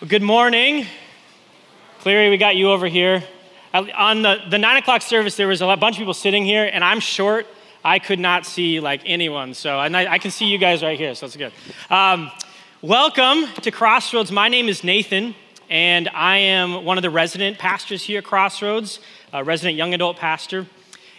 [0.00, 0.86] Well, good morning.
[2.02, 3.24] Cleary, we got you over here.
[3.74, 6.84] On the, the nine o'clock service, there was a bunch of people sitting here, and
[6.84, 7.48] I'm short.
[7.84, 10.96] I could not see like anyone, so and I, I can see you guys right
[10.96, 11.52] here, so that's good.
[11.90, 12.30] Um,
[12.80, 14.30] welcome to Crossroads.
[14.30, 15.34] My name is Nathan,
[15.68, 19.00] and I am one of the resident pastors here at Crossroads,
[19.32, 20.68] a resident young adult pastor.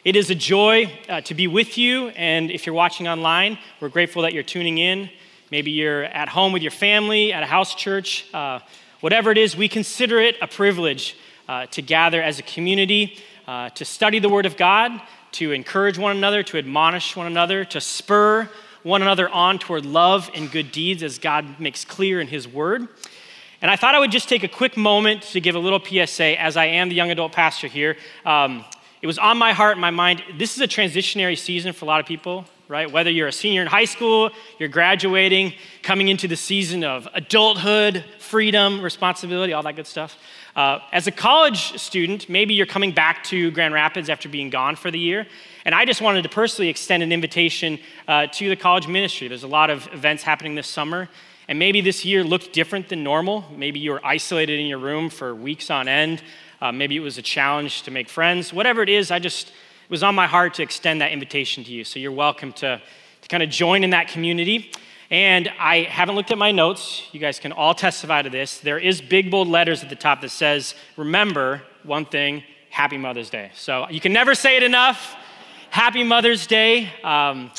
[0.05, 3.89] It is a joy uh, to be with you, and if you're watching online, we're
[3.89, 5.09] grateful that you're tuning in.
[5.51, 8.31] Maybe you're at home with your family, at a house church.
[8.33, 8.59] Uh,
[8.99, 11.17] whatever it is, we consider it a privilege
[11.47, 13.17] uh, to gather as a community,
[13.47, 17.65] uh, to study the Word of God, to encourage one another, to admonish one another,
[17.65, 18.47] to spur
[18.83, 22.87] one another on toward love and good deeds as God makes clear in His Word.
[23.59, 26.39] And I thought I would just take a quick moment to give a little PSA
[26.39, 27.97] as I am the young adult pastor here.
[28.23, 28.63] Um,
[29.01, 30.21] it was on my heart and my mind.
[30.37, 32.91] This is a transitionary season for a lot of people right?
[32.91, 38.05] Whether you're a senior in high school, you're graduating, coming into the season of adulthood,
[38.19, 40.15] freedom, responsibility, all that good stuff.
[40.55, 44.75] Uh, as a college student, maybe you're coming back to Grand Rapids after being gone
[44.75, 45.25] for the year.
[45.65, 49.27] And I just wanted to personally extend an invitation uh, to the college ministry.
[49.27, 51.09] There's a lot of events happening this summer.
[51.47, 53.45] And maybe this year looked different than normal.
[53.55, 56.21] Maybe you were isolated in your room for weeks on end.
[56.61, 58.53] Uh, maybe it was a challenge to make friends.
[58.53, 59.51] Whatever it is, I just
[59.89, 61.83] was on my heart to extend that invitation to you.
[61.83, 62.79] So you're welcome to,
[63.21, 64.71] to kind of join in that community.
[65.09, 67.01] And I haven't looked at my notes.
[67.11, 68.59] You guys can all testify to this.
[68.59, 73.31] There is big bold letters at the top that says, remember one thing, Happy Mother's
[73.31, 73.49] Day.
[73.55, 75.15] So you can never say it enough.
[75.71, 76.91] Happy Mother's Day.
[77.03, 77.49] Um,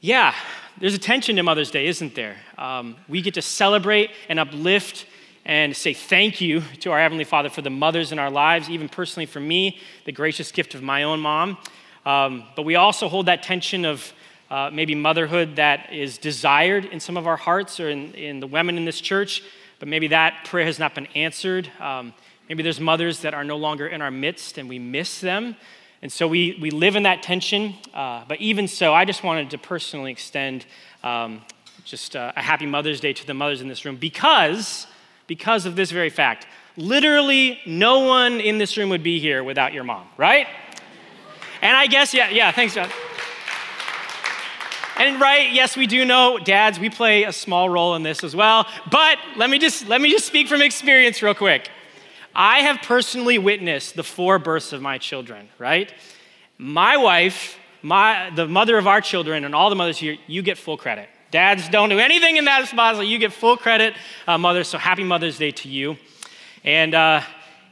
[0.00, 0.34] yeah,
[0.78, 2.36] there's a tension to Mother's Day, isn't there?
[2.58, 5.06] Um, we get to celebrate and uplift
[5.44, 8.88] and say thank you to our Heavenly Father for the mothers in our lives, even
[8.88, 11.58] personally for me, the gracious gift of my own mom.
[12.04, 14.12] Um, but we also hold that tension of
[14.50, 18.46] uh, maybe motherhood that is desired in some of our hearts or in, in, the
[18.46, 19.42] women in this church,
[19.78, 21.70] but maybe that prayer has not been answered.
[21.78, 22.12] Um,
[22.48, 25.56] maybe there's mothers that are no longer in our midst and we miss them.
[26.02, 27.74] And so we, we live in that tension.
[27.94, 30.66] Uh, but even so, I just wanted to personally extend
[31.04, 31.42] um,
[31.84, 34.86] just uh, a happy Mother's Day to the mothers in this room because
[35.30, 36.48] because of this very fact.
[36.76, 40.48] Literally, no one in this room would be here without your mom, right?
[41.62, 42.88] And I guess, yeah, yeah, thanks, John.
[44.96, 48.34] And right, yes, we do know, dads, we play a small role in this as
[48.34, 48.66] well.
[48.90, 51.70] But let me just let me just speak from experience real quick.
[52.34, 55.94] I have personally witnessed the four births of my children, right?
[56.58, 60.58] My wife, my the mother of our children, and all the mothers here, you get
[60.58, 61.08] full credit.
[61.30, 63.94] Dads don't do anything in that spot, you get full credit,
[64.26, 64.66] uh, mothers.
[64.66, 65.96] So happy Mother's Day to you.
[66.64, 67.22] And uh,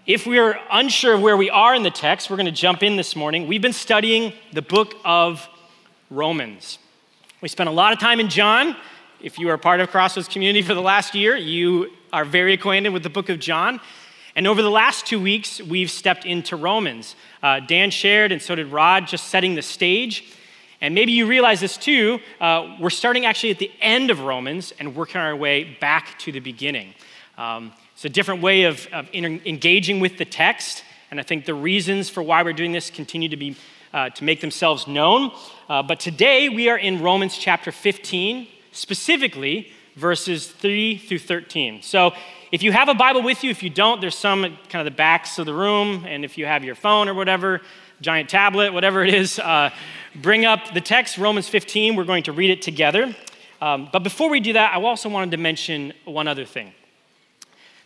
[0.06, 2.94] if we're unsure of where we are in the text, we're going to jump in
[2.94, 3.48] this morning.
[3.48, 5.48] We've been studying the book of
[6.08, 6.78] Romans.
[7.40, 8.76] We spent a lot of time in John.
[9.20, 12.90] If you are part of Crossroads community for the last year, you are very acquainted
[12.90, 13.80] with the book of John.
[14.36, 17.16] And over the last two weeks, we've stepped into Romans.
[17.42, 20.32] Uh, Dan shared, and so did Rod, just setting the stage.
[20.80, 22.20] And maybe you realize this too.
[22.40, 26.32] Uh, we're starting actually at the end of Romans and working our way back to
[26.32, 26.94] the beginning.
[27.36, 31.54] Um, it's a different way of, of engaging with the text, and I think the
[31.54, 33.56] reasons for why we're doing this continue to be
[33.92, 35.32] uh, to make themselves known.
[35.68, 41.82] Uh, but today we are in Romans chapter 15, specifically verses 3 through 13.
[41.82, 42.12] So
[42.52, 44.96] if you have a Bible with you, if you don't, there's some kind of the
[44.96, 47.62] backs of the room, and if you have your phone or whatever,
[48.00, 49.70] giant tablet, whatever it is, uh,
[50.22, 51.94] bring up the text, Romans 15.
[51.96, 53.14] We're going to read it together.
[53.60, 56.72] Um, but before we do that, I also wanted to mention one other thing.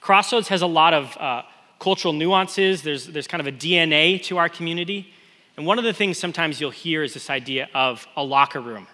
[0.00, 1.42] Crossroads has a lot of uh,
[1.78, 5.12] cultural nuances, there's, there's kind of a DNA to our community.
[5.56, 8.86] And one of the things sometimes you'll hear is this idea of a locker room,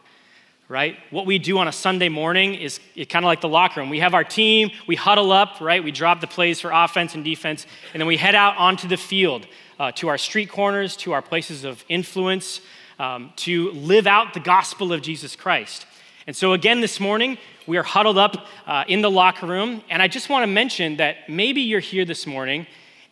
[0.69, 0.97] right?
[1.11, 3.91] What we do on a Sunday morning is kind of like the locker room.
[3.91, 5.83] We have our team, we huddle up, right?
[5.83, 8.97] We drop the plays for offense and defense, and then we head out onto the
[8.97, 9.47] field
[9.79, 12.61] uh, to our street corners, to our places of influence,
[12.99, 15.87] um, to live out the gospel of Jesus Christ.
[16.27, 19.83] And so, again, this morning, we are huddled up uh, in the locker room.
[19.89, 22.67] And I just want to mention that maybe you're here this morning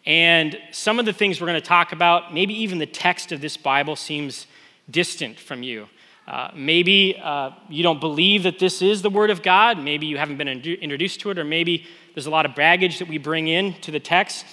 [0.04, 3.40] and some of the things we're going to talk about, maybe even the text of
[3.40, 4.46] this Bible seems
[4.88, 5.88] distant from you.
[6.28, 9.78] Uh, maybe uh, you don't believe that this is the Word of God.
[9.78, 13.08] Maybe you haven't been introduced to it, or maybe there's a lot of baggage that
[13.08, 14.44] we bring in to the text.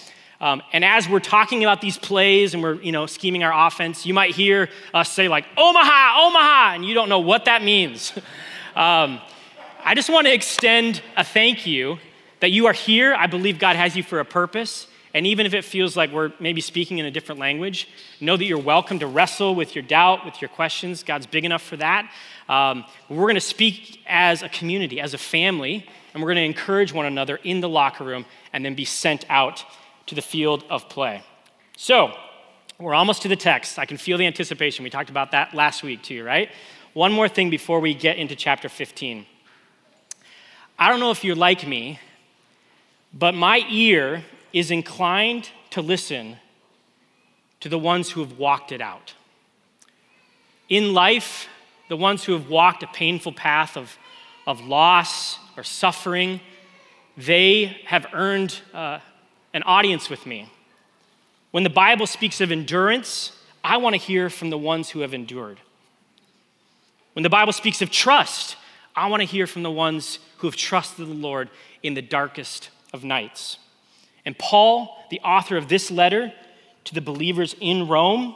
[0.43, 4.05] Um, and as we're talking about these plays and we're, you know, scheming our offense,
[4.05, 8.11] you might hear us say like, Omaha, Omaha, and you don't know what that means.
[8.75, 9.21] um,
[9.85, 11.97] I just want to extend a thank you
[12.41, 13.15] that you are here.
[13.17, 14.87] I believe God has you for a purpose.
[15.13, 17.87] And even if it feels like we're maybe speaking in a different language,
[18.19, 21.03] know that you're welcome to wrestle with your doubt, with your questions.
[21.03, 22.11] God's big enough for that.
[22.49, 26.59] Um, we're going to speak as a community, as a family, and we're going to
[26.59, 29.63] encourage one another in the locker room and then be sent out
[30.07, 31.23] to the field of play.
[31.77, 32.13] So,
[32.79, 33.79] we're almost to the text.
[33.79, 34.83] I can feel the anticipation.
[34.83, 36.49] We talked about that last week too, right?
[36.93, 39.25] One more thing before we get into chapter 15.
[40.77, 41.99] I don't know if you're like me,
[43.13, 46.37] but my ear is inclined to listen
[47.61, 49.13] to the ones who have walked it out.
[50.67, 51.47] In life,
[51.89, 53.97] the ones who have walked a painful path of,
[54.45, 56.41] of loss or suffering,
[57.15, 58.99] they have earned uh,
[59.53, 60.49] an audience with me.
[61.51, 63.31] When the Bible speaks of endurance,
[63.63, 65.59] I want to hear from the ones who have endured.
[67.13, 68.57] When the Bible speaks of trust,
[68.95, 71.49] I want to hear from the ones who have trusted the Lord
[71.83, 73.57] in the darkest of nights.
[74.25, 76.33] And Paul, the author of this letter
[76.85, 78.35] to the believers in Rome,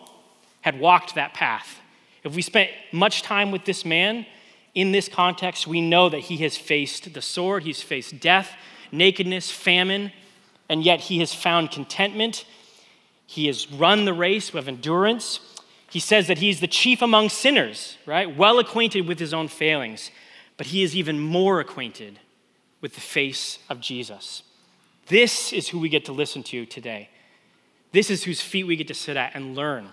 [0.61, 1.79] had walked that path.
[2.23, 4.25] If we spent much time with this man
[4.75, 8.51] in this context, we know that he has faced the sword, he's faced death,
[8.91, 10.11] nakedness, famine,
[10.69, 12.45] and yet he has found contentment
[13.27, 15.41] he has run the race with endurance.
[15.91, 18.35] He says that he's the chief among sinners, right?
[18.35, 20.09] Well acquainted with his own failings,
[20.55, 22.19] but he is even more acquainted
[22.81, 24.43] with the face of Jesus.
[25.07, 27.09] This is who we get to listen to today.
[27.91, 29.89] This is whose feet we get to sit at and learn,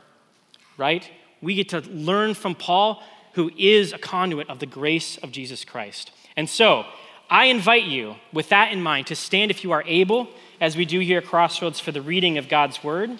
[0.76, 1.08] right?
[1.42, 3.02] We get to learn from Paul,
[3.34, 6.12] who is a conduit of the grace of Jesus Christ.
[6.36, 6.86] And so,
[7.30, 10.28] I invite you, with that in mind, to stand if you are able
[10.60, 13.18] as we do here at Crossroads for the reading of God's Word.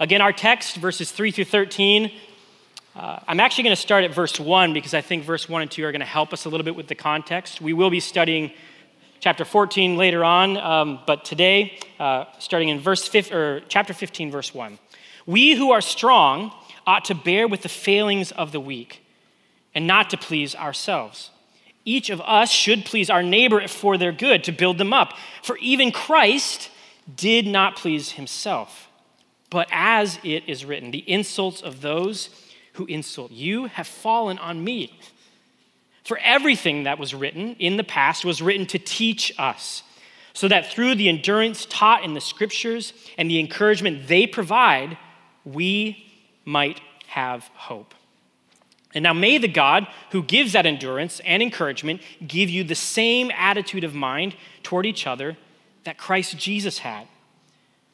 [0.00, 2.12] Again, our text, verses 3 through 13.
[2.94, 5.70] Uh, I'm actually going to start at verse 1 because I think verse 1 and
[5.70, 7.60] 2 are going to help us a little bit with the context.
[7.60, 8.52] We will be studying
[9.20, 14.30] chapter 14 later on, um, but today, uh, starting in verse 5, or chapter 15,
[14.30, 14.78] verse 1.
[15.26, 16.52] We who are strong
[16.86, 19.04] ought to bear with the failings of the weak
[19.74, 21.30] and not to please ourselves.
[21.88, 25.14] Each of us should please our neighbor for their good, to build them up.
[25.42, 26.68] For even Christ
[27.16, 28.90] did not please himself.
[29.48, 32.28] But as it is written, the insults of those
[32.74, 35.00] who insult you have fallen on me.
[36.04, 39.82] For everything that was written in the past was written to teach us,
[40.34, 44.98] so that through the endurance taught in the scriptures and the encouragement they provide,
[45.46, 46.06] we
[46.44, 47.94] might have hope.
[48.94, 53.30] And now may the God who gives that endurance and encouragement give you the same
[53.34, 55.36] attitude of mind toward each other
[55.84, 57.06] that Christ Jesus had,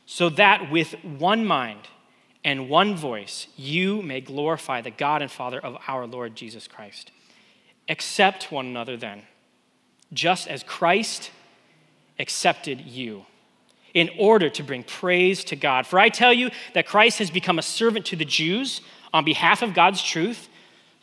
[0.07, 1.89] so that with one mind
[2.45, 7.11] and one voice you may glorify the God and Father of our Lord Jesus Christ.
[7.89, 9.23] Accept one another then,
[10.13, 11.31] just as Christ
[12.19, 13.27] accepted you
[13.95, 15.87] in order to bring praise to God.
[15.87, 18.81] For I tell you that Christ has become a servant to the Jews
[19.13, 20.49] on behalf of God's truth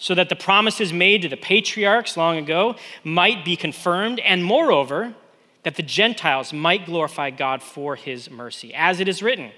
[0.02, 5.14] so that the promises made to the patriarchs long ago might be confirmed, and moreover,
[5.62, 8.74] that the Gentiles might glorify God for his mercy.
[8.74, 9.52] As it is written,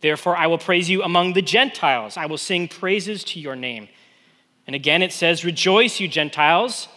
[0.00, 3.88] Therefore I will praise you among the Gentiles, I will sing praises to your name.
[4.66, 6.88] And again it says, Rejoice, you Gentiles,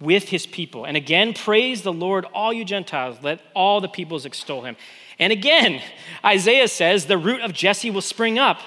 [0.00, 0.86] with his people.
[0.86, 4.76] And again, praise the Lord, all you Gentiles, let all the peoples extol him.
[5.20, 5.80] And again,
[6.24, 8.60] Isaiah says, The root of Jesse will spring up,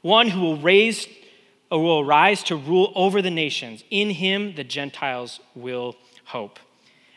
[0.00, 1.08] one who will raise
[1.78, 3.84] will arise to rule over the nations.
[3.90, 5.96] In him, the Gentiles will
[6.26, 6.58] hope.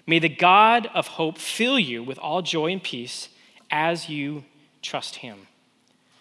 [0.08, 3.30] May the God of hope fill you with all joy and peace
[3.72, 4.44] as you
[4.82, 5.48] trust him,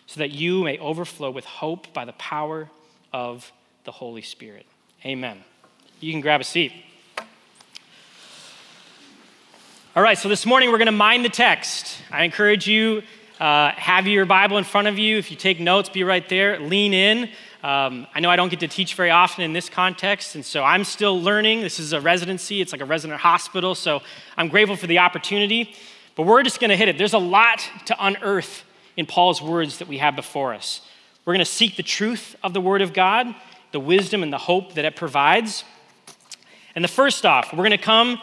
[0.06, 2.70] so that you may overflow with hope by the power
[3.12, 3.52] of
[3.84, 4.66] the Holy Spirit.
[5.04, 5.44] Amen.
[6.00, 6.72] You can grab a seat.
[9.94, 11.98] All right, so this morning we're going to mind the text.
[12.10, 13.02] I encourage you,
[13.38, 15.18] uh, have your Bible in front of you.
[15.18, 16.58] If you take notes, be right there.
[16.58, 17.28] Lean in.
[17.64, 20.62] Um, I know I don't get to teach very often in this context, and so
[20.62, 21.62] I'm still learning.
[21.62, 24.02] This is a residency, it's like a resident hospital, so
[24.36, 25.74] I'm grateful for the opportunity.
[26.14, 26.98] But we're just going to hit it.
[26.98, 28.64] There's a lot to unearth
[28.98, 30.82] in Paul's words that we have before us.
[31.24, 33.34] We're going to seek the truth of the Word of God,
[33.72, 35.64] the wisdom and the hope that it provides.
[36.74, 38.20] And the first off, we're going to come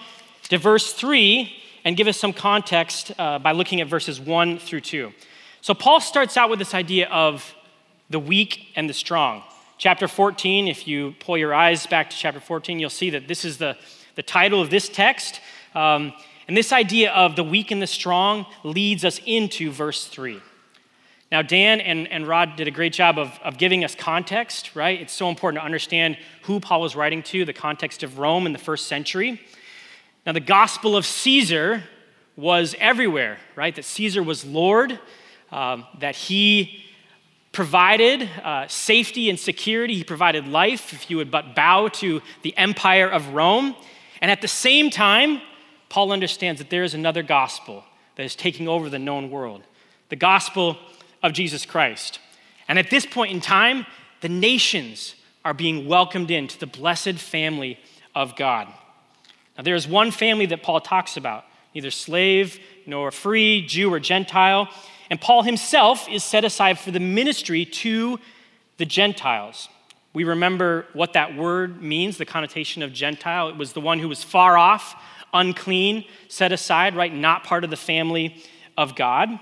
[0.50, 1.52] to verse 3
[1.84, 5.12] and give us some context uh, by looking at verses 1 through 2.
[5.62, 7.56] So Paul starts out with this idea of
[8.12, 9.44] the weak and the strong.
[9.78, 13.44] Chapter 14, if you pull your eyes back to chapter 14, you'll see that this
[13.46, 13.78] is the,
[14.16, 15.40] the title of this text.
[15.74, 16.14] Um,
[16.48, 20.42] and this idea of the weak and the strong leads us into verse 3.
[21.32, 25.00] Now, Dan and, and Rod did a great job of, of giving us context, right?
[25.00, 28.52] It's so important to understand who Paul was writing to, the context of Rome in
[28.52, 29.42] the first century.
[30.26, 31.84] Now, the gospel of Caesar
[32.36, 33.74] was everywhere, right?
[33.74, 35.00] That Caesar was Lord,
[35.52, 36.84] um, that he
[37.52, 39.96] provided uh, safety and security.
[39.96, 43.76] He provided life if you would but bow to the empire of Rome.
[44.22, 45.42] And at the same time,
[45.90, 47.84] Paul understands that there is another gospel
[48.16, 49.64] that is taking over the known world
[50.10, 50.78] the gospel
[51.24, 52.20] of Jesus Christ.
[52.68, 53.86] And at this point in time,
[54.20, 55.16] the nations
[55.46, 57.80] are being welcomed into the blessed family
[58.14, 58.68] of God.
[59.58, 64.00] Now, there is one family that Paul talks about neither slave nor free, Jew or
[64.00, 64.68] Gentile.
[65.12, 68.18] And Paul himself is set aside for the ministry to
[68.78, 69.68] the Gentiles.
[70.14, 73.50] We remember what that word means, the connotation of Gentile.
[73.50, 74.96] It was the one who was far off,
[75.34, 77.14] unclean, set aside, right?
[77.14, 78.42] Not part of the family
[78.78, 79.38] of God.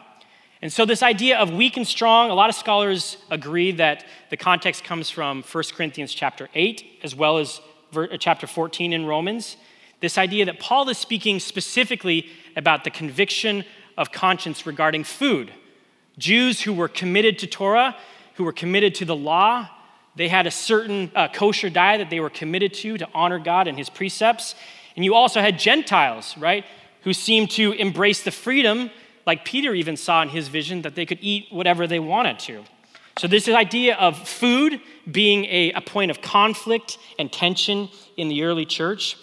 [0.64, 4.38] And so, this idea of weak and strong, a lot of scholars agree that the
[4.38, 7.62] context comes from 1 Corinthians chapter 8, as well as
[7.96, 9.56] uh, chapter 14 in Romans.
[10.00, 13.66] This idea that Paul is speaking specifically about the conviction
[14.00, 15.52] of conscience regarding food.
[16.18, 17.96] Jews who were committed to Torah,
[18.36, 19.70] who were committed to the law,
[20.16, 23.68] they had a certain uh, kosher diet that they were committed to to honor God
[23.68, 24.56] and his precepts.
[24.96, 26.66] And you also had Gentiles, right,
[27.04, 28.90] who seemed to embrace the freedom,
[29.26, 32.64] like Peter even saw in his vision, that they could eat whatever they wanted to.
[33.18, 34.80] So, this idea of food
[35.12, 39.18] being a, a point of conflict and tension in the early church.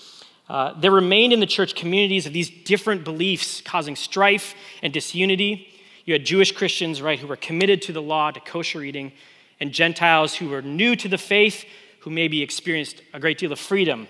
[0.48, 5.68] Uh, there remained in the church communities of these different beliefs causing strife and disunity.
[6.04, 9.12] You had Jewish Christians, right, who were committed to the law, to kosher eating,
[9.58, 11.64] and Gentiles who were new to the faith,
[12.00, 14.06] who maybe experienced a great deal of freedom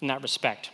[0.00, 0.70] in that respect.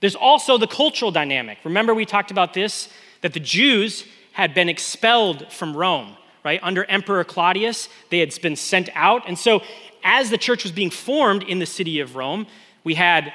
[0.00, 1.58] There's also the cultural dynamic.
[1.64, 2.88] Remember, we talked about this
[3.22, 6.60] that the Jews had been expelled from Rome, right?
[6.62, 9.22] Under Emperor Claudius, they had been sent out.
[9.26, 9.62] And so,
[10.04, 12.46] as the church was being formed in the city of Rome,
[12.84, 13.32] we had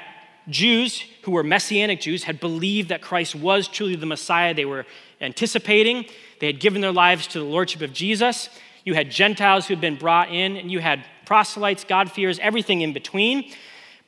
[0.48, 4.86] Jews who were Messianic Jews, had believed that Christ was truly the Messiah they were
[5.20, 6.06] anticipating.
[6.40, 8.48] They had given their lives to the Lordship of Jesus.
[8.84, 12.92] You had Gentiles who had been brought in, and you had proselytes, God-fearers, everything in
[12.92, 13.52] between.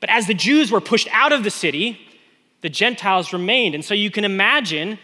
[0.01, 2.01] But as the Jews were pushed out of the city,
[2.61, 3.75] the Gentiles remained.
[3.75, 4.99] And so you can imagine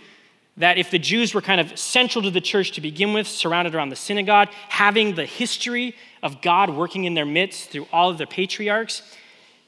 [0.56, 3.74] that if the Jews were kind of central to the church to begin with, surrounded
[3.74, 8.18] around the synagogue, having the history of God working in their midst through all of
[8.18, 9.02] the patriarchs,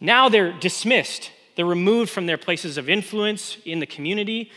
[0.01, 1.31] now they're dismissed.
[1.55, 4.51] They're removed from their places of influence in the community,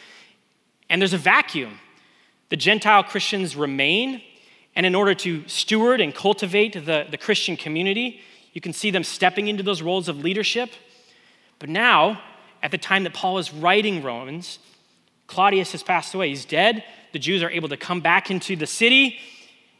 [0.90, 1.80] and there's a vacuum.
[2.50, 4.22] The Gentile Christians remain,
[4.76, 8.22] and in order to steward and cultivate the, the Christian community,
[8.54, 10.72] you can see them stepping into those roles of leadership.
[11.60, 12.22] But now,
[12.64, 14.60] at the time that Paul is writing Romans,
[15.28, 16.30] Claudius has passed away.
[16.30, 16.84] He's dead.
[17.12, 19.20] The Jews are able to come back into the city,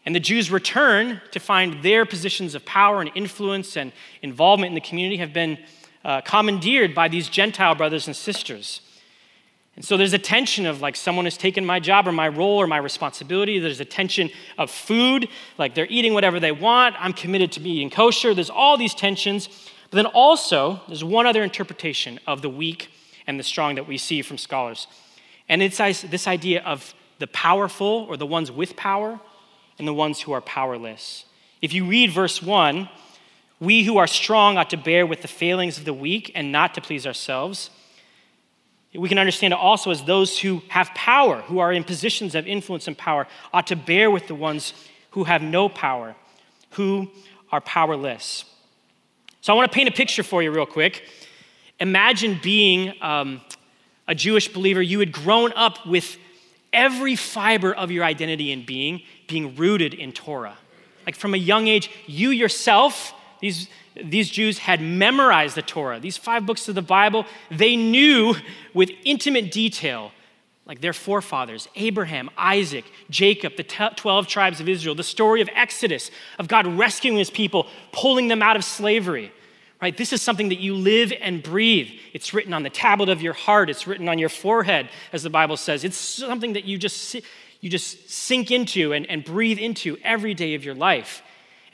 [0.06, 3.92] and the Jews return to find their positions of power and influence and
[4.22, 5.58] involvement in the community have been
[6.06, 8.80] uh, commandeered by these Gentile brothers and sisters.
[9.76, 12.58] And so there's a tension of like someone has taken my job or my role
[12.58, 13.58] or my responsibility.
[13.58, 16.96] There's a tension of food, like they're eating whatever they want.
[17.00, 18.36] I'm committed to being kosher.
[18.36, 19.50] There's all these tensions.
[19.90, 22.90] But then also, there's one other interpretation of the weak
[23.26, 24.86] and the strong that we see from scholars.
[25.50, 29.20] And it's this idea of the powerful or the ones with power
[29.80, 31.26] and the ones who are powerless.
[31.62, 32.90] If you read verse 1,
[33.66, 36.74] we who are strong ought to bear with the failings of the weak and not
[36.76, 37.70] to please ourselves.
[38.94, 42.48] We can understand it also as those who have power, who are in positions of
[42.48, 44.74] influence and power, ought to bear with the ones
[45.12, 46.16] who have no power,
[46.72, 47.10] who
[47.52, 48.46] are powerless.
[49.42, 51.04] So I want to paint a picture for you, real quick.
[51.80, 53.42] Imagine being um,
[54.08, 54.82] a Jewish believer.
[54.82, 56.18] You had grown up with
[56.72, 60.58] every fiber of your identity and being being rooted in Torah.
[61.06, 63.68] Like from a young age, you yourself, these
[64.04, 67.26] these Jews had memorized the Torah, these five books of the Bible.
[67.50, 68.36] They knew
[68.74, 70.12] with intimate detail,
[70.66, 76.12] like their forefathers Abraham, Isaac, Jacob, the 12 tribes of Israel, the story of Exodus,
[76.40, 79.32] of God rescuing his people, pulling them out of slavery.
[79.82, 79.96] Right?
[79.96, 81.90] This is something that you live and breathe.
[82.14, 85.30] It's written on the tablet of your heart, it's written on your forehead, as the
[85.30, 85.84] Bible says.
[85.84, 87.16] It's something that you just,
[87.62, 91.22] you just sink into and, and breathe into every day of your life.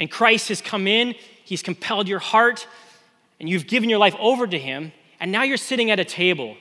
[0.01, 1.13] And Christ has come in,
[1.45, 2.65] He's compelled your heart,
[3.39, 6.57] and you've given your life over to Him, and now you're sitting at a table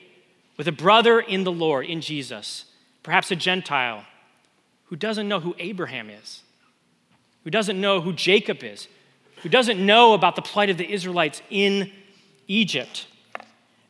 [0.58, 2.66] with a brother in the Lord, in Jesus,
[3.02, 4.04] perhaps a Gentile
[4.84, 6.42] who doesn't know who Abraham is,
[7.44, 8.88] who doesn't know who Jacob is,
[9.36, 11.90] who doesn't know about the plight of the Israelites in
[12.46, 13.06] Egypt.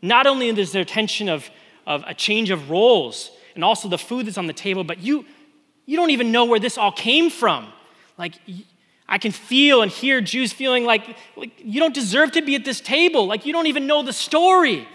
[0.00, 1.50] Not only is there tension of,
[1.88, 5.24] of a change of roles and also the food that's on the table, but you,
[5.86, 7.72] you don't even know where this all came from.
[8.16, 8.34] Like,
[9.10, 12.64] I can feel and hear Jews feeling like, like you don't deserve to be at
[12.64, 14.86] this table, like you don't even know the story,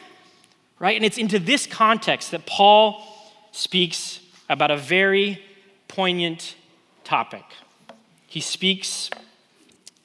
[0.80, 0.96] right?
[0.96, 3.06] And it's into this context that Paul
[3.52, 5.44] speaks about a very
[5.90, 6.56] poignant
[7.04, 7.44] topic.
[8.26, 9.10] He speaks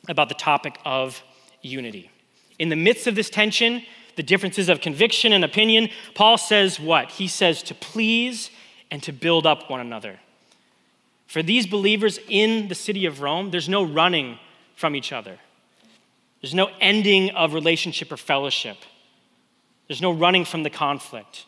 [0.08, 1.22] about the topic of
[1.62, 2.10] unity.
[2.58, 3.82] In the midst of this tension,
[4.16, 7.12] the differences of conviction and opinion, Paul says what?
[7.12, 8.50] He says to please
[8.90, 10.18] and to build up one another.
[11.30, 14.40] For these believers in the city of Rome, there's no running
[14.74, 15.38] from each other.
[16.40, 18.78] There's no ending of relationship or fellowship.
[19.86, 21.46] There's no running from the conflict.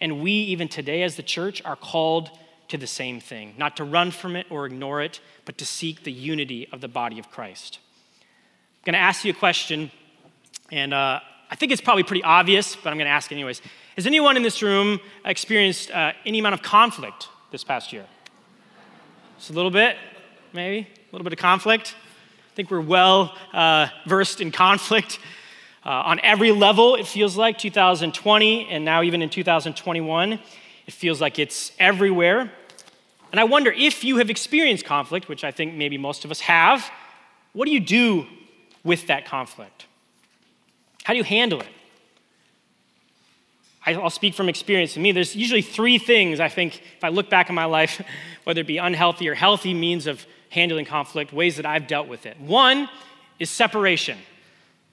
[0.00, 2.30] And we, even today as the church, are called
[2.68, 6.02] to the same thing not to run from it or ignore it, but to seek
[6.02, 7.78] the unity of the body of Christ.
[8.22, 9.90] I'm going to ask you a question,
[10.72, 13.60] and uh, I think it's probably pretty obvious, but I'm going to ask anyways.
[13.96, 18.06] Has anyone in this room experienced uh, any amount of conflict this past year?
[19.40, 19.96] Just a little bit,
[20.52, 20.86] maybe?
[20.86, 21.94] A little bit of conflict?
[21.96, 25.18] I think we're well uh, versed in conflict.
[25.82, 31.22] Uh, on every level, it feels like 2020, and now even in 2021, it feels
[31.22, 32.52] like it's everywhere.
[33.30, 36.40] And I wonder if you have experienced conflict, which I think maybe most of us
[36.40, 36.90] have,
[37.54, 38.26] what do you do
[38.84, 39.86] with that conflict?
[41.04, 41.68] How do you handle it?
[43.86, 44.94] I'll speak from experience.
[44.94, 48.02] To me, there's usually three things I think, if I look back in my life,
[48.44, 52.26] whether it be unhealthy or healthy means of handling conflict, ways that I've dealt with
[52.26, 52.38] it.
[52.40, 52.88] One
[53.38, 54.18] is separation.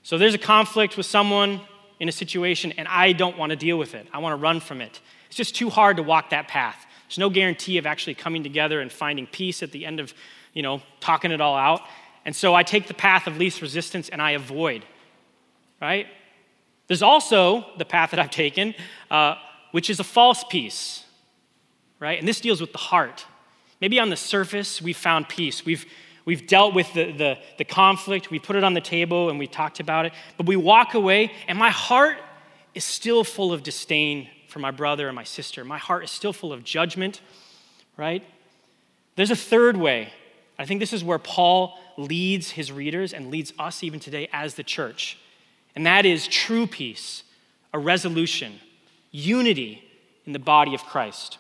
[0.04, 1.60] So there's a conflict with someone
[2.00, 4.08] in a situation, and I don't want to deal with it.
[4.14, 5.02] I want to run from it.
[5.28, 6.86] It's just too hard to walk that path.
[7.08, 10.14] There's no guarantee of actually coming together and finding peace at the end of,
[10.54, 11.82] you know, talking it all out.
[12.26, 14.86] And so I take the path of least resistance and I avoid,
[15.82, 16.08] right?
[16.88, 18.74] There's also the path that I've taken,
[19.12, 19.36] uh,
[19.72, 21.04] which is a false peace,
[22.00, 22.18] right?
[22.18, 23.26] And this deals with the heart.
[23.82, 25.66] Maybe on the surface, we've found peace.
[25.66, 25.86] We've,
[26.26, 29.48] we've dealt with the, the, the conflict, we put it on the table and we
[29.48, 32.18] talked about it, but we walk away, and my heart
[32.74, 35.66] is still full of disdain for my brother and my sister.
[35.66, 37.22] My heart is still full of judgment,
[37.98, 38.24] right?
[39.16, 40.14] There's a third way.
[40.58, 44.56] I think this is where Paul leads his readers and leads us even today as
[44.56, 45.18] the church
[45.78, 47.22] and that is true peace,
[47.72, 48.60] a resolution,
[49.12, 49.84] unity
[50.26, 51.38] in the body of Christ.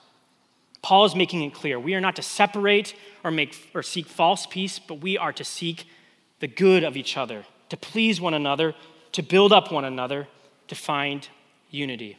[0.84, 4.46] Paul is making it clear we are not to separate or make or seek false
[4.46, 5.88] peace, but we are to seek
[6.40, 8.75] the good of each other, to please one another,
[9.14, 10.27] to build up one another,
[10.68, 11.29] to find
[11.72, 12.16] unity.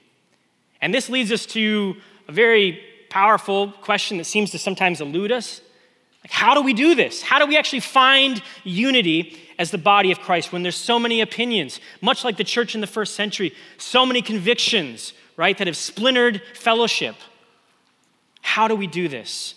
[0.80, 1.94] And this leads us to
[2.26, 5.60] a very powerful question that seems to sometimes elude us.
[6.24, 7.22] Like, how do we do this?
[7.22, 11.20] How do we actually find unity as the body of Christ when there's so many
[11.20, 15.76] opinions, much like the church in the first century, so many convictions, right, that have
[15.76, 17.16] splintered fellowship?
[18.40, 19.54] How do we do this?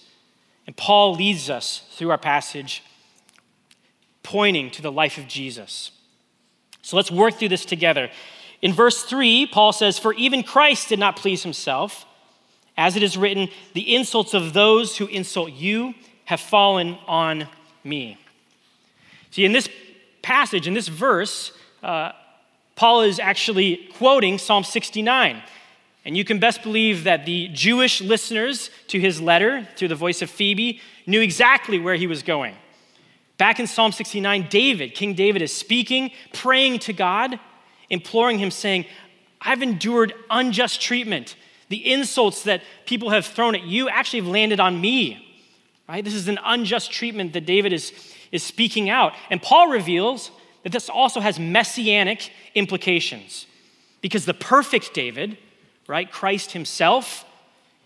[0.68, 2.84] And Paul leads us through our passage
[4.24, 5.92] pointing to the life of Jesus.
[6.82, 8.10] So let's work through this together.
[8.62, 12.06] In verse 3, Paul says, For even Christ did not please himself.
[12.78, 15.94] As it is written, the insults of those who insult you
[16.26, 17.48] have fallen on
[17.84, 18.18] me.
[19.32, 19.70] See, in this
[20.22, 21.52] passage, in this verse,
[21.84, 22.12] uh,
[22.76, 25.42] Paul is actually quoting Psalm 69.
[26.04, 30.22] And you can best believe that the Jewish listeners to his letter, through the voice
[30.22, 32.56] of Phoebe, knew exactly where he was going.
[33.38, 37.40] Back in Psalm 69, David, King David, is speaking, praying to God,
[37.90, 38.86] imploring him, saying,
[39.40, 41.36] I've endured unjust treatment.
[41.70, 45.31] The insults that people have thrown at you actually have landed on me.
[45.88, 46.04] Right?
[46.04, 47.92] This is an unjust treatment that David is,
[48.32, 49.14] is speaking out.
[49.30, 50.32] And Paul reveals
[50.64, 53.46] that this also has messianic implications.
[54.02, 55.38] Because the perfect David,
[55.88, 57.26] right, Christ himself,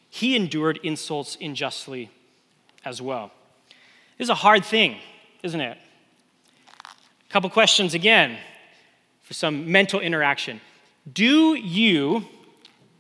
[0.10, 2.10] he endured insults unjustly
[2.84, 3.32] as well.
[4.18, 4.98] This is a hard thing,
[5.44, 5.78] isn't it?
[6.86, 8.38] A couple questions again
[9.24, 10.62] for some mental interaction.
[11.12, 12.26] Do you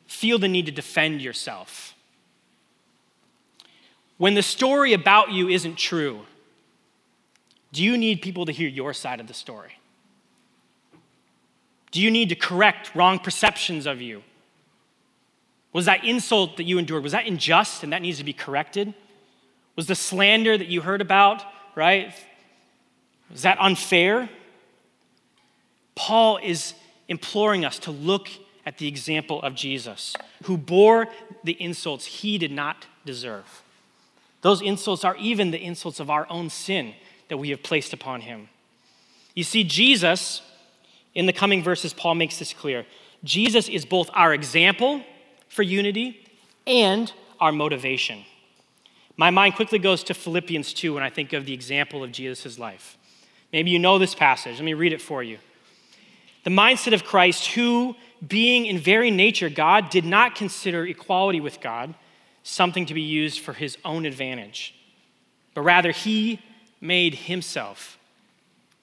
[0.07, 1.94] feel the need to defend yourself?
[4.17, 6.21] When the story about you isn't true,
[7.73, 9.73] do you need people to hear your side of the story?
[11.91, 14.23] Do you need to correct wrong perceptions of you?
[15.73, 18.93] Was that insult that you endured, was that unjust and that needs to be corrected?
[19.75, 21.43] Was the slander that you heard about,
[21.75, 22.13] right?
[23.29, 24.29] Was that unfair?
[25.95, 26.73] Paul is
[27.09, 28.29] imploring us to look
[28.65, 31.07] at the example of Jesus, who bore
[31.43, 33.63] the insults he did not deserve.
[34.45, 36.93] Those insults are even the insults of our own sin
[37.29, 38.47] that we have placed upon him.
[39.33, 40.43] You see, Jesus,
[41.15, 42.85] in the coming verses, Paul makes this clear.
[43.23, 45.01] Jesus is both our example
[45.49, 46.23] for unity
[46.67, 48.23] and our motivation.
[49.17, 52.59] My mind quickly goes to Philippians 2 when I think of the example of Jesus'
[52.59, 52.99] life.
[53.51, 54.57] Maybe you know this passage.
[54.57, 55.39] Let me read it for you.
[56.43, 57.95] The mindset of Christ, who,
[58.27, 61.95] being in very nature God, did not consider equality with God
[62.47, 64.75] something to be used for his own advantage,
[65.55, 66.39] but rather he
[66.79, 67.97] made himself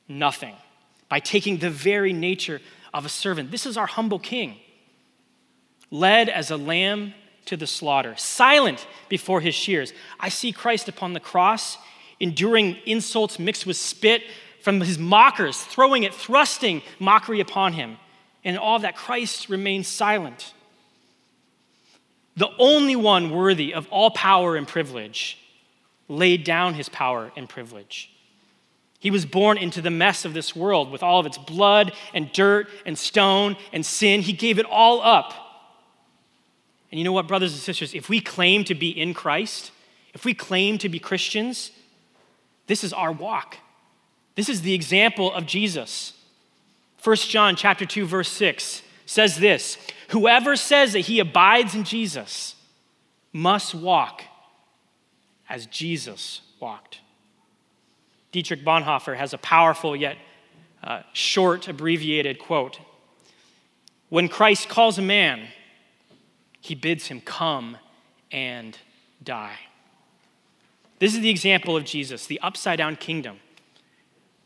[0.09, 0.57] nothing
[1.09, 2.61] by taking the very nature
[2.93, 3.53] of a servant.
[3.53, 4.57] This is our humble king,
[5.93, 9.93] led as a lamb to the slaughter, silent before his shears.
[10.19, 11.79] I see Christ upon the cross,
[12.19, 14.25] enduring insults mixed with spit
[14.61, 17.99] from his mockers, throwing it, thrusting mockery upon him.
[18.43, 20.53] And all that, Christ remains silent.
[22.37, 25.39] The only one worthy of all power and privilege
[26.09, 28.11] laid down his power and privilege.
[28.99, 32.31] He was born into the mess of this world with all of its blood and
[32.33, 34.23] dirt and stone and sin.
[34.23, 35.35] He gave it all up.
[36.91, 37.95] And you know what, brothers and sisters?
[37.95, 39.73] If we claim to be in Christ,
[40.15, 41.73] if we claim to be Christians,
[42.67, 43.57] this is our walk.
[44.37, 46.13] This is the example of Jesus.
[47.03, 49.77] 1 John chapter 2 verse 6 says this,
[50.09, 52.57] whoever says that he abides in Jesus
[53.33, 54.23] must walk
[55.49, 57.01] as Jesus walked.
[58.33, 60.17] Dietrich Bonhoeffer has a powerful yet
[60.83, 62.81] uh, short, abbreviated quote.
[64.09, 65.49] When Christ calls a man,
[66.61, 67.77] he bids him come
[68.31, 68.79] and
[69.23, 69.59] die.
[70.99, 73.41] This is the example of Jesus, the upside down kingdom,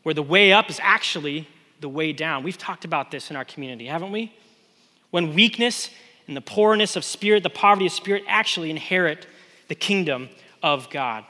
[0.03, 1.47] where the way up is actually
[1.79, 2.43] the way down.
[2.43, 4.33] We've talked about this in our community, haven't we?
[5.17, 5.89] When weakness
[6.27, 9.25] and the poorness of spirit, the poverty of spirit actually inherit
[9.67, 10.29] the kingdom
[10.61, 11.25] of God.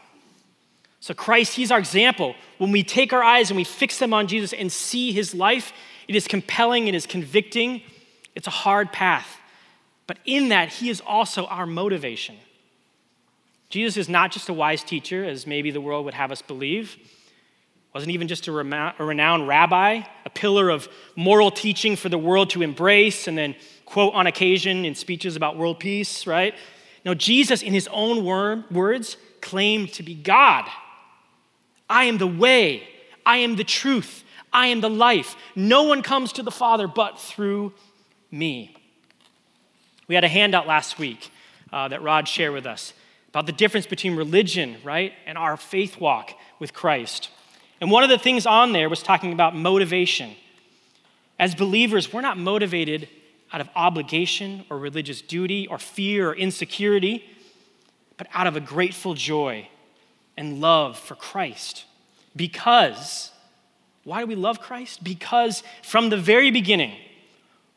[1.00, 2.36] So, Christ, He's our example.
[2.58, 5.72] When we take our eyes and we fix them on Jesus and see His life,
[6.10, 7.82] it is compelling, it is convicting,
[8.36, 9.40] it's a hard path.
[10.06, 12.36] But in that, He is also our motivation.
[13.70, 16.98] Jesus is not just a wise teacher, as maybe the world would have us believe.
[17.98, 22.62] Wasn't even just a, renowned rabbi, a pillar of moral teaching for the world to
[22.62, 23.56] embrace and then
[23.86, 26.54] quote on occasion in speeches about world peace, right?
[27.04, 30.66] No, Jesus, in his own words, claimed to be God.
[31.90, 32.88] I am the way,
[33.26, 35.36] I am the truth, I am the life.
[35.56, 37.74] No one comes to the Father but through
[38.30, 38.76] me.
[40.08, 41.32] We had a handout last week
[41.74, 42.94] uh, that Rod shared with us
[43.30, 47.32] about the difference between religion, right, and our faith walk with Christ.
[47.80, 50.36] And one of the things on there was talking about motivation.
[51.40, 53.08] As believers, we're not motivated
[53.54, 57.24] out of obligation or religious duty or fear or insecurity,
[58.18, 59.68] but out of a grateful joy
[60.36, 61.86] and love for Christ.
[62.36, 63.32] Because,
[64.04, 65.04] why do we love Christ?
[65.04, 66.96] Because from the very beginning,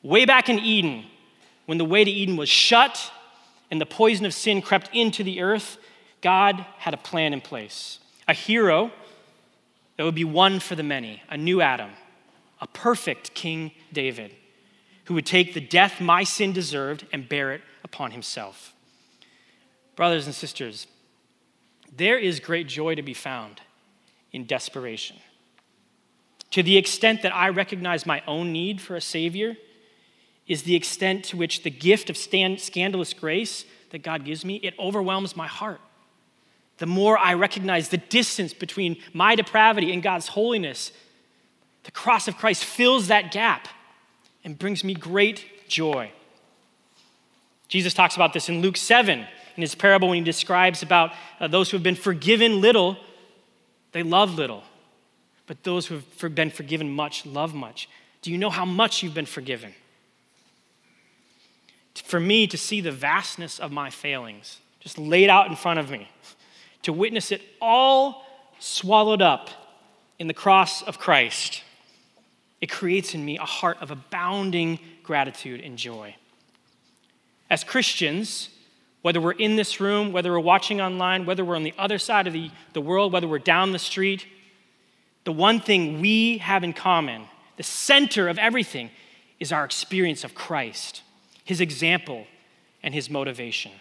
[0.02, 1.04] way back in Eden,
[1.66, 3.12] when the way to Eden was shut
[3.70, 5.78] and the poison of sin crept into the earth,
[6.20, 7.98] God had a plan in place.
[8.26, 8.90] A hero
[10.00, 11.90] that would be one for the many, a new Adam,
[12.58, 14.34] a perfect King David,
[15.04, 18.72] who would take the death my sin deserved and bear it upon himself.
[19.96, 20.86] Brothers and sisters,
[21.94, 23.60] there is great joy to be found
[24.32, 25.18] in desperation.
[26.52, 29.58] To the extent that I recognize my own need for a Savior,
[30.46, 34.72] is the extent to which the gift of scandalous grace that God gives me, it
[34.78, 35.82] overwhelms my heart.
[36.80, 40.92] The more I recognize the distance between my depravity and God's holiness,
[41.84, 43.68] the cross of Christ fills that gap
[44.44, 46.10] and brings me great joy.
[47.68, 51.48] Jesus talks about this in Luke 7 in his parable when he describes about uh,
[51.48, 52.96] those who have been forgiven little,
[53.92, 54.62] they love little.
[55.46, 57.90] But those who have been forgiven much love much.
[58.22, 59.74] Do you know how much you've been forgiven?
[62.04, 65.90] For me to see the vastness of my failings just laid out in front of
[65.90, 66.08] me,
[66.82, 68.24] to witness it all
[68.58, 69.50] swallowed up
[70.18, 71.62] in the cross of Christ,
[72.60, 76.14] it creates in me a heart of abounding gratitude and joy.
[77.48, 78.50] As Christians,
[79.02, 82.26] whether we're in this room, whether we're watching online, whether we're on the other side
[82.26, 84.26] of the, the world, whether we're down the street,
[85.24, 87.22] the one thing we have in common,
[87.56, 88.90] the center of everything,
[89.38, 91.02] is our experience of Christ,
[91.44, 92.26] his example,
[92.82, 93.72] and his motivation.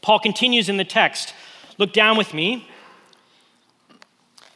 [0.00, 1.34] Paul continues in the text
[1.78, 2.68] look down with me.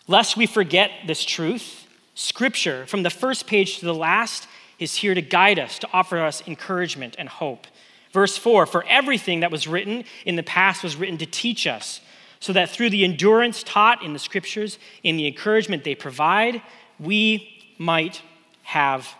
[0.07, 4.47] Lest we forget this truth, Scripture, from the first page to the last,
[4.79, 7.67] is here to guide us, to offer us encouragement and hope.
[8.13, 12.01] Verse 4 For everything that was written in the past was written to teach us,
[12.41, 16.61] so that through the endurance taught in the scriptures, in the encouragement they provide,
[16.99, 18.21] we might
[18.63, 19.15] have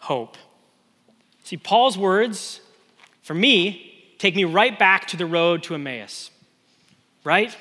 [0.00, 0.36] hope.
[1.44, 2.60] See, Paul's words,
[3.22, 6.30] for me, take me right back to the road to Emmaus,
[7.28, 7.54] right?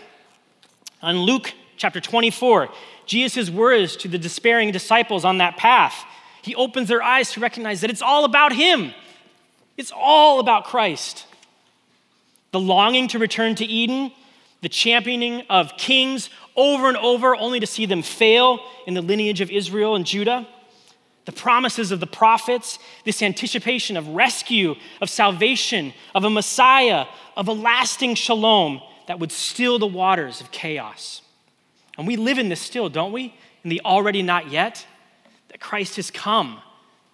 [1.01, 2.69] On Luke chapter 24,
[3.05, 6.05] Jesus' words to the despairing disciples on that path,
[6.41, 8.93] he opens their eyes to recognize that it's all about him.
[9.75, 11.25] It's all about Christ.
[12.51, 14.13] The longing to return to Eden,
[14.61, 19.41] the championing of kings over and over, only to see them fail in the lineage
[19.41, 20.47] of Israel and Judah,
[21.25, 27.49] the promises of the prophets, this anticipation of rescue, of salvation, of a Messiah, of
[27.49, 31.21] a lasting shalom that would still the waters of chaos.
[31.97, 33.35] And we live in this still, don't we?
[33.63, 34.85] In the already not yet,
[35.49, 36.61] that Christ has come,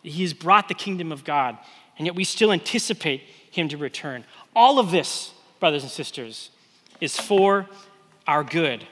[0.02, 1.58] he has brought the kingdom of God,
[1.98, 4.26] and yet we still anticipate him to return.
[4.56, 6.50] All of this, brothers and sisters,
[7.00, 7.70] is for
[8.28, 8.86] our good.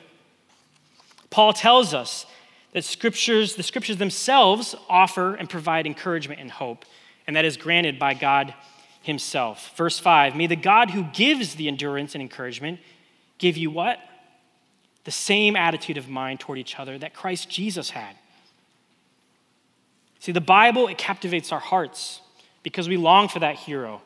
[1.29, 2.25] Paul tells us
[2.73, 6.85] that scriptures, the scriptures themselves offer and provide encouragement and hope,
[7.27, 8.53] and that is granted by God
[9.01, 9.75] Himself.
[9.75, 12.79] Verse 5 May the God who gives the endurance and encouragement
[13.37, 13.99] give you what?
[15.03, 18.15] The same attitude of mind toward each other that Christ Jesus had.
[20.19, 22.21] See, the Bible, it captivates our hearts
[22.61, 24.03] because we long for that hero.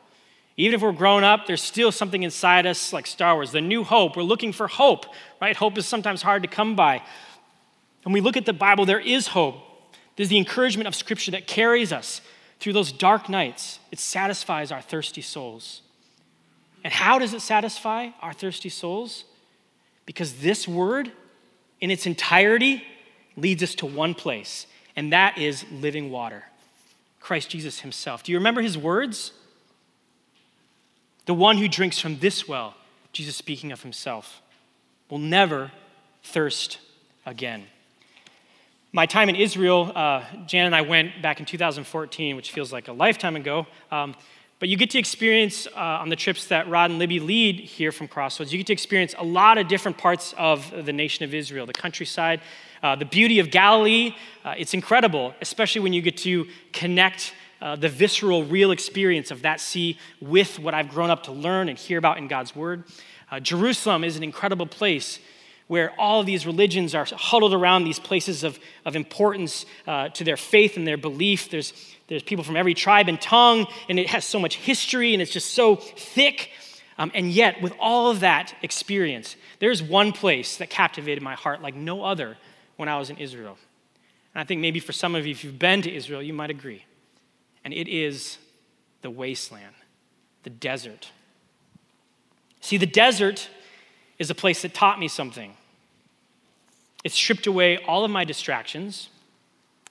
[0.56, 3.84] Even if we're grown up, there's still something inside us like Star Wars, the new
[3.84, 4.16] hope.
[4.16, 5.04] We're looking for hope,
[5.40, 5.54] right?
[5.54, 7.02] Hope is sometimes hard to come by.
[8.04, 9.56] When we look at the Bible, there is hope.
[10.16, 12.22] There's the encouragement of Scripture that carries us
[12.60, 13.78] through those dark nights.
[13.90, 15.82] It satisfies our thirsty souls.
[16.84, 19.24] And how does it satisfy our thirsty souls?
[20.04, 21.12] Because this word,
[21.80, 22.84] in its entirety,
[23.36, 26.44] leads us to one place, and that is living water
[27.20, 28.22] Christ Jesus Himself.
[28.22, 29.32] Do you remember His words?
[31.24, 32.74] The one who drinks from this well,
[33.12, 34.40] Jesus speaking of Himself,
[35.10, 35.72] will never
[36.22, 36.78] thirst
[37.26, 37.66] again
[38.92, 42.88] my time in Israel, uh, Jan and I went back in 2014, which feels like
[42.88, 43.66] a lifetime ago.
[43.90, 44.14] Um,
[44.58, 47.92] but you get to experience uh, on the trips that Rod and Libby lead here
[47.92, 51.34] from Crossroads, you get to experience a lot of different parts of the nation of
[51.34, 52.40] Israel, the countryside,
[52.82, 54.14] uh, the beauty of Galilee.
[54.44, 59.42] Uh, it's incredible, especially when you get to connect uh, the visceral, real experience of
[59.42, 62.84] that sea with what I've grown up to learn and hear about in God's Word.
[63.30, 65.18] Uh, Jerusalem is an incredible place
[65.68, 70.22] where all of these religions are huddled around these places of, of importance uh, to
[70.22, 71.50] their faith and their belief.
[71.50, 71.72] There's,
[72.06, 75.32] there's people from every tribe and tongue, and it has so much history, and it's
[75.32, 76.50] just so thick.
[76.98, 81.62] Um, and yet, with all of that experience, there's one place that captivated my heart
[81.62, 82.36] like no other
[82.76, 83.58] when I was in Israel.
[84.34, 86.50] And I think maybe for some of you, if you've been to Israel, you might
[86.50, 86.84] agree.
[87.64, 88.38] And it is
[89.02, 89.74] the wasteland,
[90.44, 91.10] the desert.
[92.60, 93.48] See, the desert
[94.18, 95.54] is a place that taught me something.
[97.04, 99.08] It stripped away all of my distractions,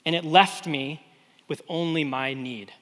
[0.06, 1.06] and it left me
[1.48, 2.74] with only my need.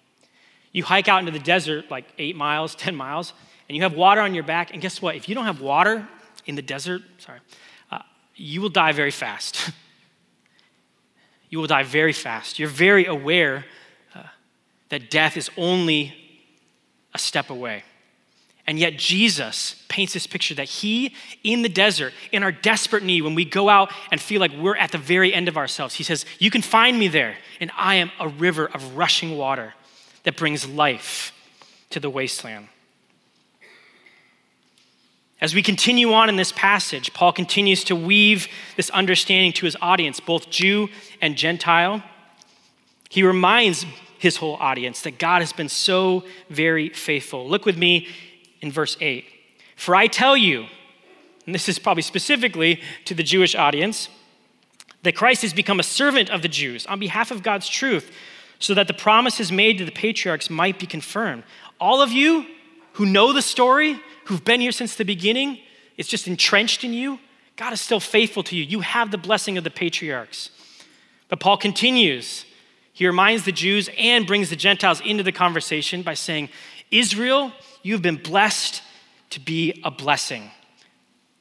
[0.71, 3.34] You hike out into the desert like eight miles, 10 miles,
[3.69, 5.15] and you have water on your back, and guess what?
[5.15, 6.08] If you don't have water
[6.45, 7.39] in the desert, sorry,
[7.91, 7.99] uh,
[8.36, 9.71] you will die very fast.
[11.49, 12.60] you will die very fast.
[12.60, 13.65] You're very aware
[14.15, 14.23] uh,
[14.89, 16.13] that death is only
[17.13, 17.84] a step away.
[18.65, 23.21] And yet, Jesus paints this picture that He, in the desert, in our desperate need,
[23.21, 26.04] when we go out and feel like we're at the very end of ourselves, He
[26.04, 29.73] says, You can find me there, and I am a river of rushing water
[30.23, 31.34] that brings life
[31.89, 32.69] to the wasteland.
[35.41, 38.47] As we continue on in this passage, Paul continues to weave
[38.78, 40.88] this understanding to his audience, both Jew
[41.21, 42.02] and Gentile.
[43.10, 43.86] He reminds
[44.19, 47.45] his whole audience that God has been so very faithful.
[47.45, 48.08] Look with me
[48.63, 49.26] in verse 8.
[49.76, 50.65] For I tell you,
[51.45, 54.10] and this is probably specifically to the Jewish audience,
[55.04, 58.12] that Christ has become a servant of the Jews on behalf of God's truth,
[58.60, 61.43] so that the promises made to the patriarchs might be confirmed.
[61.80, 62.45] All of you
[62.93, 65.60] who know the story, who've been here since the beginning,
[65.97, 67.19] it's just entrenched in you.
[67.58, 68.63] God is still faithful to you.
[68.63, 70.49] You have the blessing of the patriarchs.
[71.28, 72.45] But Paul continues.
[72.93, 76.49] He reminds the Jews and brings the Gentiles into the conversation by saying,
[76.91, 77.52] Israel
[77.84, 78.82] You've been blessed
[79.32, 80.50] to be a blessing.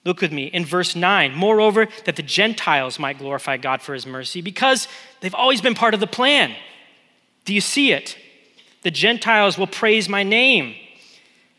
[0.05, 1.35] Look with me in verse 9.
[1.35, 4.89] Moreover, that the Gentiles might glorify God for his mercy, because
[5.21, 6.55] they've always been part of the plan.
[7.45, 8.19] Do you see it?
[8.83, 10.75] The Gentiles will praise my name.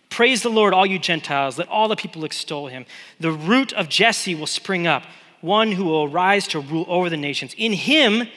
[0.09, 1.57] Praise the Lord, all you Gentiles.
[1.57, 2.85] Let all the people extol him.
[3.21, 5.03] The root of Jesse will spring up,
[5.39, 7.55] one who will arise to rule over the nations.
[7.57, 8.27] In him,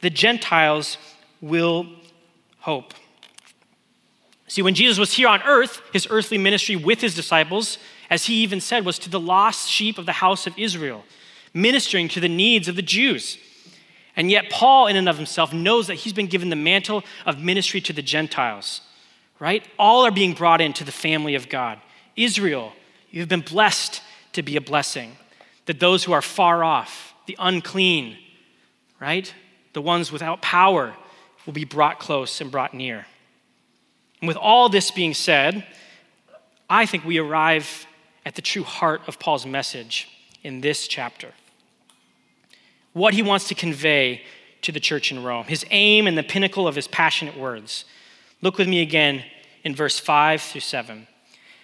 [0.00, 0.96] the Gentiles
[1.42, 1.86] will
[2.60, 2.94] hope.
[4.50, 7.78] See, when Jesus was here on earth, his earthly ministry with his disciples,
[8.10, 11.04] as he even said, was to the lost sheep of the house of Israel,
[11.54, 13.38] ministering to the needs of the Jews.
[14.16, 17.38] And yet, Paul, in and of himself, knows that he's been given the mantle of
[17.38, 18.80] ministry to the Gentiles,
[19.38, 19.64] right?
[19.78, 21.78] All are being brought into the family of God.
[22.16, 22.72] Israel,
[23.12, 25.12] you've been blessed to be a blessing.
[25.66, 28.18] That those who are far off, the unclean,
[28.98, 29.32] right?
[29.74, 30.96] The ones without power
[31.46, 33.06] will be brought close and brought near.
[34.20, 35.66] And with all this being said,
[36.68, 37.86] I think we arrive
[38.24, 40.08] at the true heart of Paul's message
[40.42, 41.32] in this chapter.
[42.92, 44.22] What he wants to convey
[44.62, 47.84] to the church in Rome, his aim and the pinnacle of his passionate words.
[48.42, 49.24] Look with me again
[49.64, 51.06] in verse 5 through 7.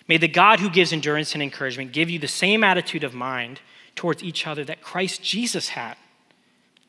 [0.08, 3.60] May the God who gives endurance and encouragement give you the same attitude of mind
[3.96, 5.96] towards each other that Christ Jesus had,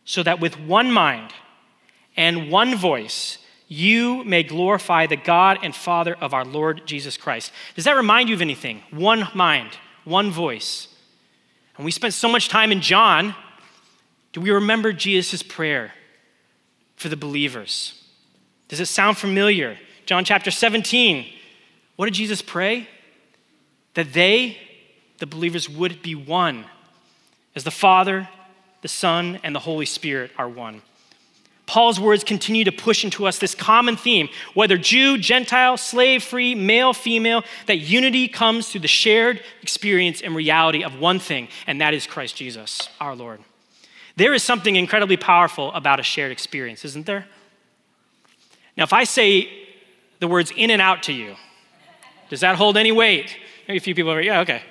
[0.05, 1.33] so that with one mind
[2.15, 7.51] and one voice, you may glorify the God and Father of our Lord Jesus Christ.
[7.75, 8.81] Does that remind you of anything?
[8.91, 9.71] One mind,
[10.05, 10.87] one voice.
[11.75, 13.35] And we spent so much time in John.
[14.31, 15.93] Do we remember Jesus' prayer
[16.95, 18.01] for the believers?
[18.69, 19.77] Does it sound familiar?
[20.05, 21.25] John chapter 17.
[21.97, 22.87] What did Jesus pray?
[23.95, 24.57] That they,
[25.17, 26.65] the believers, would be one,
[27.55, 28.29] as the Father,
[28.81, 30.81] the Son, and the Holy Spirit are one.
[31.67, 36.55] Paul's words continue to push into us this common theme whether Jew, Gentile, slave free,
[36.55, 41.79] male, female, that unity comes through the shared experience and reality of one thing, and
[41.81, 43.41] that is Christ Jesus, our Lord.
[44.15, 47.27] There is something incredibly powerful about a shared experience, isn't there?
[48.75, 49.49] Now, if I say
[50.19, 51.35] the words In-N-Out to you,
[52.29, 53.37] does that hold any weight?
[53.67, 54.63] Maybe a few people are, yeah, okay.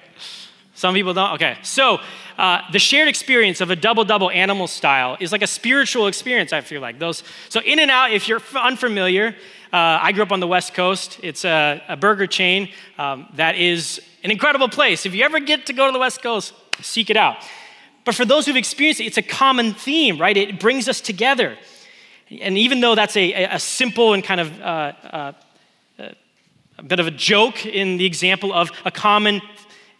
[0.76, 1.32] Some people don't?
[1.32, 1.56] Okay.
[1.62, 2.00] So,
[2.36, 6.52] uh, the shared experience of a double double animal style is like a spiritual experience,
[6.52, 6.98] I feel like.
[6.98, 9.34] Those, so, In-N-Out, if you're unfamiliar,
[9.72, 11.18] uh, I grew up on the West Coast.
[11.22, 15.06] It's a, a burger chain um, that is an incredible place.
[15.06, 17.38] If you ever get to go to the West Coast, seek it out.
[18.04, 20.36] But for those who've experienced it, it's a common theme, right?
[20.36, 21.56] It brings us together.
[22.30, 25.32] And even though that's a, a simple and kind of uh, uh,
[26.78, 29.40] a bit of a joke in the example of a common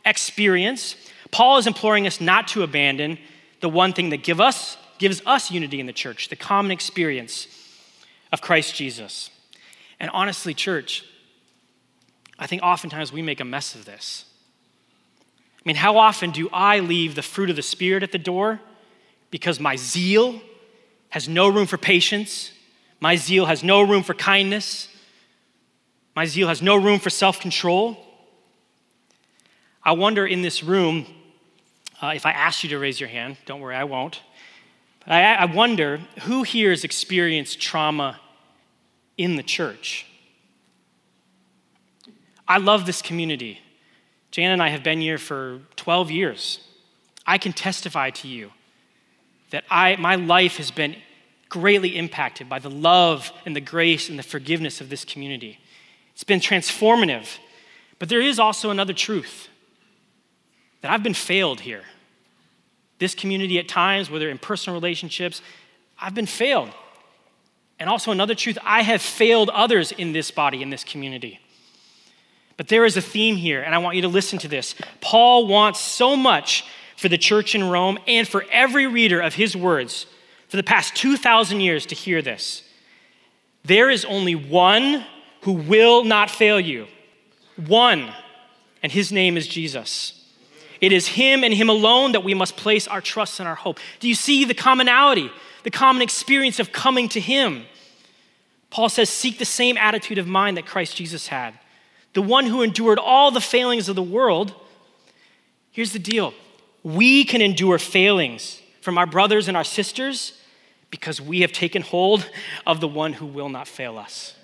[0.07, 0.97] experience,
[1.31, 3.19] Paul is imploring us not to abandon
[3.61, 7.49] the one thing that give us, gives us unity in the church, the common experience
[8.33, 9.31] of Christ Jesus.
[9.99, 11.05] And honestly, church,
[12.39, 14.25] I think oftentimes we make a mess of this.
[15.59, 18.61] I mean, how often do I leave the fruit of the Spirit at the door
[19.31, 20.41] because my zeal
[21.09, 22.53] has no room for patience,
[23.01, 24.89] my zeal has no room for kindness,
[26.15, 28.06] my zeal has no room for self control?
[29.87, 31.07] I wonder in this room,
[32.03, 34.21] uh, if I asked you to raise your hand, don't worry, I won't.
[34.99, 38.19] But I, I wonder who here has experienced trauma
[39.17, 40.07] in the church?
[42.49, 43.61] I love this community.
[44.33, 46.59] Jan and I have been here for 12 years.
[47.25, 48.51] I can testify to you
[49.51, 50.97] that I, my life has been
[51.49, 55.61] greatly impacted by the love and the grace and the forgiveness of this community.
[56.13, 57.39] It's been transformative.
[58.01, 59.49] But there is also another truth
[60.81, 61.83] that I've been failed here.
[62.99, 65.43] This community, at times, whether in personal relationships,
[66.01, 66.71] I've been failed.
[67.79, 71.41] And also, another truth, I have failed others in this body, in this community.
[72.57, 74.75] But there is a theme here, and I want you to listen to this.
[75.01, 76.65] Paul wants so much
[76.97, 80.07] for the church in Rome and for every reader of his words
[80.49, 82.63] for the past 2,000 years to hear this.
[83.65, 85.05] There is only one
[85.43, 86.87] who will not fail you.
[87.67, 88.13] One,
[88.83, 90.16] and his name is Jesus.
[90.81, 93.79] It is him and him alone that we must place our trust and our hope.
[94.01, 95.31] Do you see the commonality,
[95.63, 97.65] the common experience of coming to him?
[98.71, 101.55] Paul says, Seek the same attitude of mind that Christ Jesus had.
[102.13, 104.55] The one who endured all the failings of the world.
[105.71, 106.35] Here's the deal
[106.83, 110.41] we can endure failings from our brothers and our sisters
[110.91, 112.31] because we have taken hold
[112.65, 114.36] of the one who will not fail us.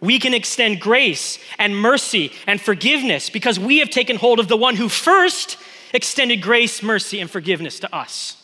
[0.00, 4.56] We can extend grace and mercy and forgiveness because we have taken hold of the
[4.56, 5.56] one who first
[5.92, 8.42] extended grace, mercy, and forgiveness to us.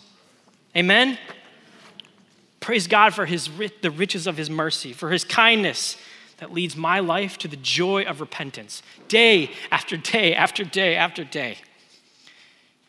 [0.77, 1.19] Amen?
[2.59, 3.49] Praise God for his,
[3.83, 5.97] the riches of his mercy, for his kindness
[6.39, 11.23] that leads my life to the joy of repentance, day after day after day after
[11.23, 11.59] day.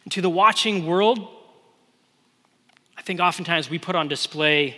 [0.04, 1.28] And to the watching world,
[2.98, 4.78] I think oftentimes we put on display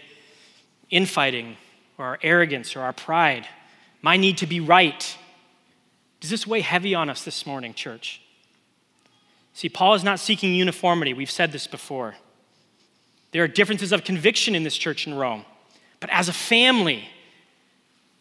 [0.90, 1.56] infighting
[1.98, 3.48] or our arrogance or our pride
[4.02, 5.18] my need to be right.
[6.20, 8.22] Does this weigh heavy on us this morning, church?
[9.54, 11.14] See, Paul is not seeking uniformity.
[11.14, 12.16] We've said this before.
[13.32, 15.46] There are differences of conviction in this church in Rome.
[16.00, 17.10] But as a family,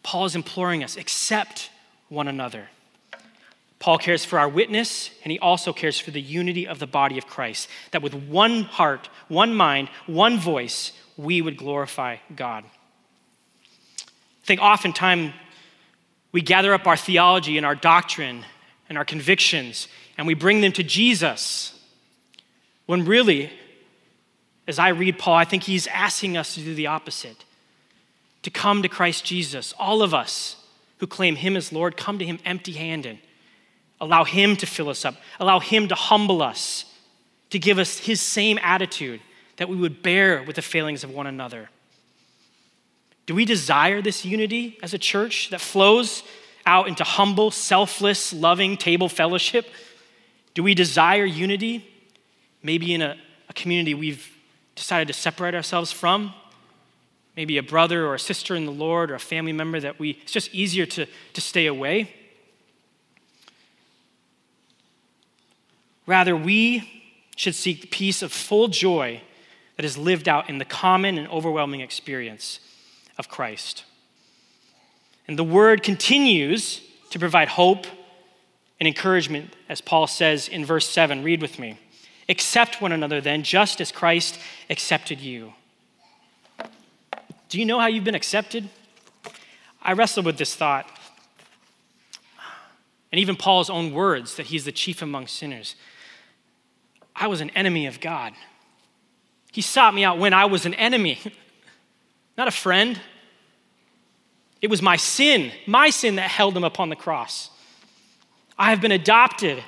[0.03, 1.69] Paul is imploring us accept
[2.09, 2.69] one another.
[3.79, 7.17] Paul cares for our witness, and he also cares for the unity of the body
[7.17, 12.63] of Christ, that with one heart, one mind, one voice, we would glorify God.
[14.03, 15.33] I think oftentimes
[16.31, 18.45] we gather up our theology and our doctrine
[18.89, 21.79] and our convictions and we bring them to Jesus.
[22.85, 23.51] When really,
[24.67, 27.45] as I read Paul, I think he's asking us to do the opposite
[28.43, 29.73] to come to Christ Jesus.
[29.77, 30.55] All of us
[30.99, 33.19] who claim him as Lord, come to him empty handed.
[33.99, 36.85] Allow him to fill us up, allow him to humble us,
[37.49, 39.21] to give us his same attitude
[39.57, 41.69] that we would bear with the failings of one another.
[43.27, 46.23] Do we desire this unity as a church that flows
[46.65, 49.67] out into humble, selfless, loving table fellowship?
[50.53, 51.85] Do we desire unity?
[52.63, 53.17] Maybe in a,
[53.49, 54.31] a community we've
[54.75, 56.33] decided to separate ourselves from?
[57.35, 60.11] Maybe a brother or a sister in the Lord or a family member that we,
[60.21, 62.13] it's just easier to, to stay away.
[66.05, 69.21] Rather, we should seek the peace of full joy
[69.75, 72.61] that is lived out in the common and overwhelming experience
[73.17, 73.83] of Christ.
[75.27, 77.85] And the word continues to provide hope
[78.79, 81.23] and encouragement, as Paul says in verse 7.
[81.23, 81.79] Read with me.
[82.29, 84.39] Accept one another then, just as Christ
[84.69, 85.53] accepted you.
[87.49, 88.69] Do you know how you've been accepted?
[89.81, 90.89] I wrestled with this thought.
[93.11, 95.75] And even Paul's own words that he's the chief among sinners.
[97.15, 98.33] I was an enemy of God.
[99.51, 101.19] He sought me out when I was an enemy,
[102.37, 102.99] not a friend.
[104.61, 107.49] It was my sin, my sin that held him upon the cross.
[108.57, 109.63] I have been adopted.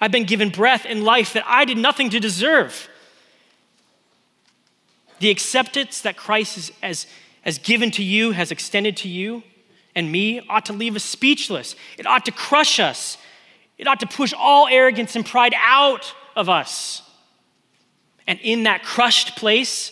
[0.00, 2.88] I've been given breath and life that I did nothing to deserve.
[5.18, 7.06] The acceptance that Christ has, has,
[7.42, 9.42] has given to you, has extended to you
[9.94, 11.74] and me, ought to leave us speechless.
[11.98, 13.18] It ought to crush us.
[13.76, 17.02] It ought to push all arrogance and pride out of us.
[18.26, 19.90] And in that crushed place,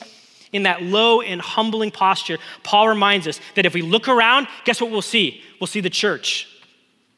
[0.53, 4.81] in that low and humbling posture, Paul reminds us that if we look around, guess
[4.81, 5.43] what we'll see?
[5.61, 6.49] We'll see the church,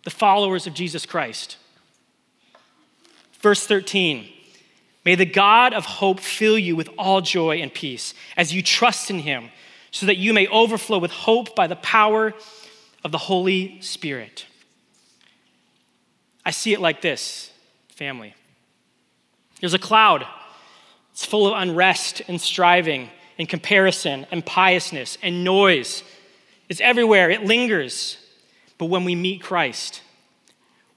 [0.04, 1.56] the followers of Jesus Christ.
[3.40, 4.28] Verse 13
[5.04, 9.10] May the God of hope fill you with all joy and peace as you trust
[9.10, 9.50] in him,
[9.90, 12.34] so that you may overflow with hope by the power
[13.02, 14.46] of the Holy Spirit.
[16.44, 17.50] I see it like this,
[17.88, 18.34] family.
[19.60, 20.26] There's a cloud.
[21.12, 23.10] It's full of unrest and striving
[23.40, 26.04] and comparison and piousness and noise.
[26.68, 28.18] It's everywhere, it lingers.
[28.76, 30.02] But when we meet Christ,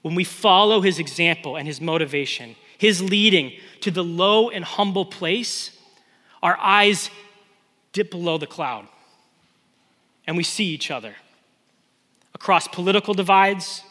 [0.02, 5.06] when we follow his example and his motivation, his leading to the low and humble
[5.06, 5.70] place,
[6.42, 7.08] our eyes
[7.94, 8.86] dip below the cloud
[10.26, 11.16] and we see each other
[12.34, 13.82] across political divides,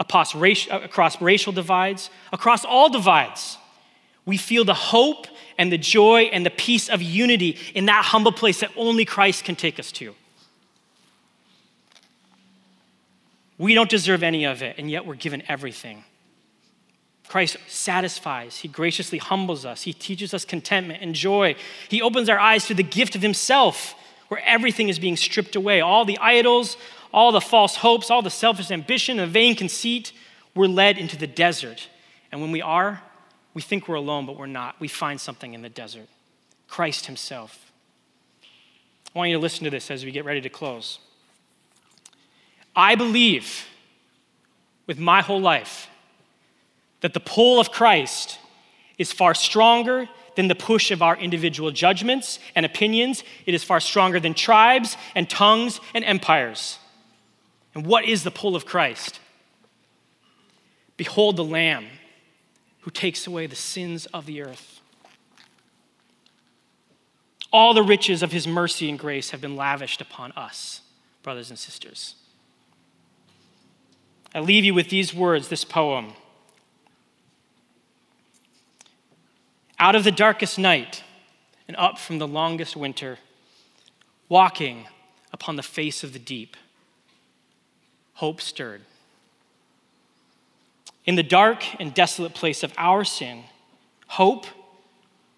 [0.00, 3.56] across racial divides, across all divides.
[4.30, 5.26] We feel the hope
[5.58, 9.42] and the joy and the peace of unity in that humble place that only Christ
[9.42, 10.14] can take us to.
[13.58, 16.04] We don't deserve any of it, and yet we're given everything.
[17.26, 21.56] Christ satisfies, He graciously humbles us, He teaches us contentment and joy.
[21.88, 23.96] He opens our eyes to the gift of Himself,
[24.28, 25.80] where everything is being stripped away.
[25.80, 26.76] All the idols,
[27.12, 30.12] all the false hopes, all the selfish ambition, the vain conceit,
[30.54, 31.88] we're led into the desert.
[32.30, 33.02] And when we are,
[33.54, 34.78] we think we're alone, but we're not.
[34.80, 36.08] We find something in the desert
[36.68, 37.72] Christ Himself.
[39.14, 41.00] I want you to listen to this as we get ready to close.
[42.76, 43.66] I believe
[44.86, 45.88] with my whole life
[47.00, 48.38] that the pull of Christ
[48.98, 53.24] is far stronger than the push of our individual judgments and opinions.
[53.46, 56.78] It is far stronger than tribes and tongues and empires.
[57.74, 59.18] And what is the pull of Christ?
[60.96, 61.86] Behold the Lamb
[62.80, 64.80] who takes away the sins of the earth.
[67.52, 70.82] All the riches of his mercy and grace have been lavished upon us,
[71.22, 72.14] brothers and sisters.
[74.34, 76.12] I leave you with these words, this poem.
[79.78, 81.02] Out of the darkest night
[81.66, 83.18] and up from the longest winter,
[84.28, 84.86] walking
[85.32, 86.56] upon the face of the deep,
[88.14, 88.82] hope stirred.
[91.06, 93.44] In the dark and desolate place of our sin,
[94.06, 94.46] hope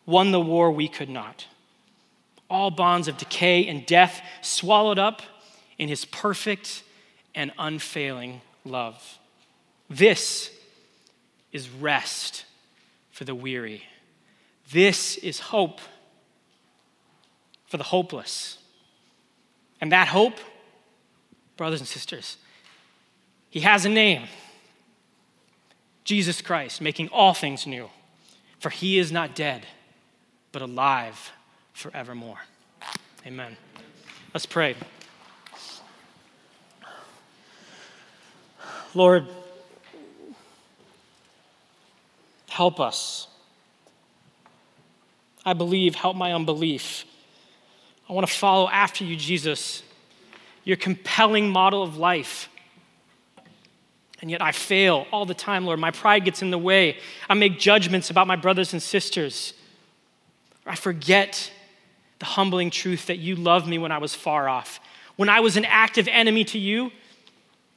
[0.07, 1.47] won the war we could not.
[2.51, 5.23] All bonds of decay and death swallowed up
[5.79, 6.83] in his perfect
[7.35, 9.19] and unfailing love.
[9.89, 10.51] This
[11.53, 12.45] is rest
[13.11, 13.85] for the weary.
[14.71, 15.81] This is hope
[17.67, 18.59] for the hopeless.
[19.81, 20.39] And that hope,
[21.57, 22.37] brothers and sisters,
[23.51, 24.29] he has a name.
[26.05, 27.89] Jesus Christ, making all things new.
[28.59, 29.67] For he is not dead,
[30.53, 31.33] but alive
[31.73, 32.39] forevermore.
[33.27, 33.57] Amen.
[34.35, 34.77] Let's pray.
[38.95, 39.27] Lord,
[42.49, 43.27] help us.
[45.45, 47.05] I believe, help my unbelief.
[48.09, 49.83] I want to follow after you, Jesus,
[50.65, 52.49] your compelling model of life.
[54.23, 55.81] And yet I fail all the time, Lord.
[55.81, 56.99] My pride gets in the way.
[57.29, 59.53] I make judgments about my brothers and sisters.
[60.65, 61.51] I forget
[62.21, 64.79] the humbling truth that you loved me when I was far off.
[65.17, 66.93] When I was an active enemy to you,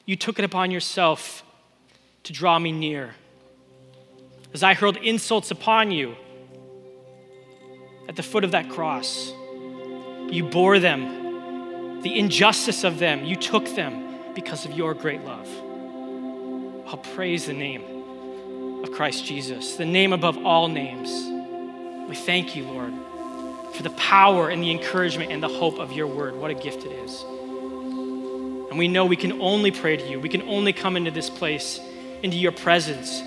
[0.06, 1.44] you took it upon yourself
[2.24, 3.16] to draw me near.
[4.54, 6.16] As I hurled insults upon you
[8.08, 9.34] at the foot of that cross,
[10.30, 15.50] you bore them, the injustice of them, you took them because of your great love.
[16.88, 21.10] I'll praise the name of Christ Jesus, the name above all names.
[22.08, 22.94] We thank you, Lord
[23.76, 26.36] for the power and the encouragement and the hope of your word.
[26.36, 27.24] What a gift it is.
[27.24, 30.20] And we know we can only pray to you.
[30.20, 31.80] We can only come into this place,
[32.24, 33.22] into your presence,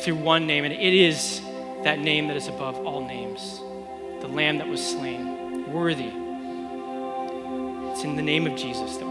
[0.00, 1.40] through one name, and it is
[1.84, 3.60] that name that is above all names
[4.20, 6.10] the Lamb that was slain, worthy.
[7.92, 9.05] It's in the name of Jesus that